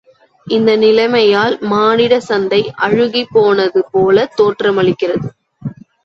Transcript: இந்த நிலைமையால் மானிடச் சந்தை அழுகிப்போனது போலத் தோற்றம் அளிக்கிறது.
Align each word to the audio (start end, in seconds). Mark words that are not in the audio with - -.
இந்த 0.47 0.75
நிலைமையால் 0.75 1.55
மானிடச் 1.63 2.25
சந்தை 2.25 2.61
அழுகிப்போனது 2.79 3.81
போலத் 3.91 4.33
தோற்றம் 4.35 4.79
அளிக்கிறது. 4.81 5.29